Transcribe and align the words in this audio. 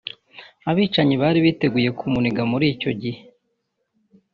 Abicanyi 0.69 1.15
bari 1.21 1.39
biteguye 1.45 1.89
kumuniga 1.99 2.41
muri 2.51 2.65
icyo 2.73 2.91
gihe 3.01 3.19